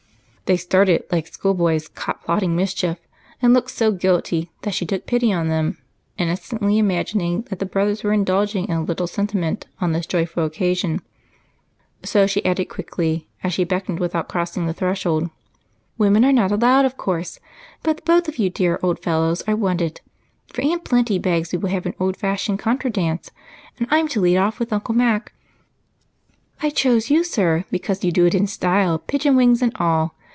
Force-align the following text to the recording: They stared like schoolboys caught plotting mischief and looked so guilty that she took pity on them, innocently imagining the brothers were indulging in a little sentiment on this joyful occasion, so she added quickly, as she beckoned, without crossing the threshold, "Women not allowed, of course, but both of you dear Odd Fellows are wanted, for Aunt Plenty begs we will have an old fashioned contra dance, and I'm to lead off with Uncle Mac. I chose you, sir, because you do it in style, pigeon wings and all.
They 0.51 0.57
stared 0.57 1.01
like 1.13 1.27
schoolboys 1.27 1.87
caught 1.87 2.25
plotting 2.25 2.57
mischief 2.57 2.99
and 3.41 3.53
looked 3.53 3.71
so 3.71 3.93
guilty 3.93 4.51
that 4.63 4.73
she 4.73 4.85
took 4.85 5.05
pity 5.05 5.31
on 5.31 5.47
them, 5.47 5.77
innocently 6.17 6.77
imagining 6.77 7.43
the 7.49 7.65
brothers 7.65 8.03
were 8.03 8.11
indulging 8.11 8.67
in 8.67 8.75
a 8.75 8.83
little 8.83 9.07
sentiment 9.07 9.67
on 9.79 9.93
this 9.93 10.05
joyful 10.05 10.43
occasion, 10.43 10.99
so 12.03 12.27
she 12.27 12.43
added 12.43 12.65
quickly, 12.65 13.29
as 13.45 13.53
she 13.53 13.63
beckoned, 13.63 14.01
without 14.01 14.27
crossing 14.27 14.65
the 14.65 14.73
threshold, 14.73 15.29
"Women 15.97 16.35
not 16.35 16.51
allowed, 16.51 16.83
of 16.83 16.97
course, 16.97 17.39
but 17.81 18.03
both 18.03 18.27
of 18.27 18.37
you 18.37 18.49
dear 18.49 18.77
Odd 18.83 18.99
Fellows 18.99 19.41
are 19.43 19.55
wanted, 19.55 20.01
for 20.51 20.63
Aunt 20.63 20.83
Plenty 20.83 21.17
begs 21.17 21.53
we 21.53 21.59
will 21.59 21.69
have 21.69 21.85
an 21.85 21.95
old 21.97 22.17
fashioned 22.17 22.59
contra 22.59 22.89
dance, 22.89 23.31
and 23.79 23.87
I'm 23.89 24.09
to 24.09 24.19
lead 24.19 24.35
off 24.35 24.59
with 24.59 24.73
Uncle 24.73 24.95
Mac. 24.95 25.31
I 26.61 26.71
chose 26.71 27.09
you, 27.09 27.23
sir, 27.23 27.63
because 27.71 28.03
you 28.03 28.11
do 28.11 28.25
it 28.25 28.35
in 28.35 28.47
style, 28.47 28.99
pigeon 28.99 29.37
wings 29.37 29.61
and 29.61 29.71
all. 29.77 30.13